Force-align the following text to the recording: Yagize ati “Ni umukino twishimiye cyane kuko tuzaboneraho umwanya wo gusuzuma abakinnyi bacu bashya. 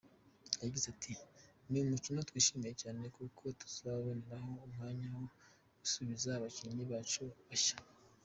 Yagize 0.63 0.85
ati 0.93 1.13
“Ni 1.69 1.79
umukino 1.85 2.19
twishimiye 2.29 2.73
cyane 2.81 3.03
kuko 3.15 3.41
tuzaboneraho 3.61 4.49
umwanya 4.67 5.05
wo 5.15 5.23
gusuzuma 5.79 6.33
abakinnyi 6.37 6.83
bacu 6.91 7.23
bashya. 7.47 7.77